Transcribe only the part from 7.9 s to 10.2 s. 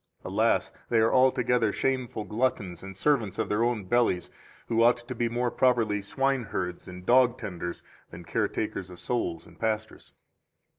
than care takers of souls and pastors.